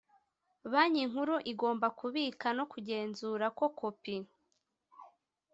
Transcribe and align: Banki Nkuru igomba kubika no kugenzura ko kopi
Banki 0.71 1.03
Nkuru 1.09 1.35
igomba 1.51 1.87
kubika 1.99 2.47
no 2.57 2.63
kugenzura 2.71 3.45
ko 3.57 3.65
kopi 3.79 4.15